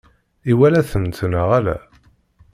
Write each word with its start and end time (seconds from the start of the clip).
Iwala-tent 0.51 1.19
neɣ 1.31 1.47
ala? 1.57 1.77